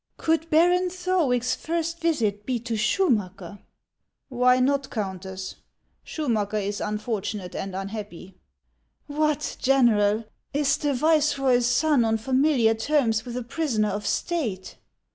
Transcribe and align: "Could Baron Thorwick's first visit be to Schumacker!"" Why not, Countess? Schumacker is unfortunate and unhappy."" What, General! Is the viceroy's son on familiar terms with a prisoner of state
"Could 0.17 0.49
Baron 0.49 0.89
Thorwick's 0.89 1.53
first 1.53 1.99
visit 1.99 2.43
be 2.43 2.59
to 2.61 2.73
Schumacker!"" 2.73 3.59
Why 4.29 4.59
not, 4.59 4.89
Countess? 4.89 5.57
Schumacker 6.03 6.57
is 6.59 6.81
unfortunate 6.81 7.53
and 7.53 7.75
unhappy."" 7.75 8.33
What, 9.05 9.57
General! 9.59 10.25
Is 10.55 10.77
the 10.77 10.95
viceroy's 10.95 11.67
son 11.67 12.03
on 12.03 12.17
familiar 12.17 12.73
terms 12.73 13.25
with 13.25 13.37
a 13.37 13.43
prisoner 13.43 13.89
of 13.89 14.07
state 14.07 14.77